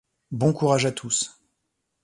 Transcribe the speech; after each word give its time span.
Bon 0.31 0.51
courage 0.51 0.87
à 0.87 0.91
tous! 0.91 1.39